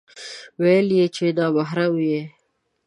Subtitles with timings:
[0.61, 2.21] ويل يې چې نا محرمه يې